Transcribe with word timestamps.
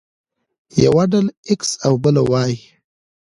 يوه 0.83 1.03
ډله 1.11 1.31
ايکس 1.49 1.69
او 1.85 1.93
بله 2.03 2.21
وايي. 2.31 2.57